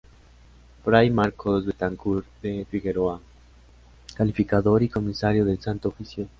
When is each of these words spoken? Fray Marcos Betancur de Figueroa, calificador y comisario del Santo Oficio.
Fray 0.83 1.11
Marcos 1.11 1.63
Betancur 1.63 2.25
de 2.41 2.65
Figueroa, 2.65 3.21
calificador 4.15 4.81
y 4.81 4.89
comisario 4.89 5.45
del 5.45 5.61
Santo 5.61 5.89
Oficio. 5.89 6.27